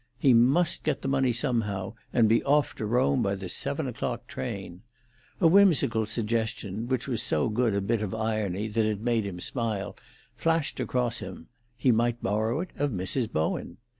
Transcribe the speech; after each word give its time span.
He 0.17 0.33
must 0.33 0.83
get 0.83 1.03
the 1.03 1.07
money 1.07 1.31
somehow, 1.31 1.93
and 2.11 2.27
be 2.27 2.41
off 2.43 2.73
to 2.77 2.87
Rome 2.87 3.21
by 3.21 3.35
the 3.35 3.47
seven 3.47 3.85
o'clock 3.85 4.25
train. 4.25 4.81
A 5.39 5.45
whimsical 5.47 6.07
suggestion, 6.07 6.87
which 6.87 7.07
was 7.07 7.21
so 7.21 7.49
good 7.49 7.75
a 7.75 7.81
bit 7.81 8.01
of 8.01 8.11
irony 8.15 8.67
that 8.67 8.83
it 8.83 8.99
made 9.01 9.27
him 9.27 9.39
smile, 9.39 9.95
flashed 10.35 10.79
across 10.79 11.19
him: 11.19 11.49
he 11.77 11.91
might 11.91 12.19
borrow 12.23 12.61
it 12.61 12.71
of 12.79 12.89
Mrs. 12.89 13.31
Bowen. 13.31 13.77